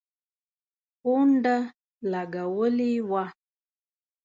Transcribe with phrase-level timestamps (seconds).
[0.99, 1.57] پونډه
[2.11, 3.25] لګولي وه.